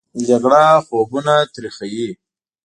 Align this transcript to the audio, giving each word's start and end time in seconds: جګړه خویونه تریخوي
جګړه 0.27 0.63
خویونه 0.85 1.35
تریخوي 1.53 2.07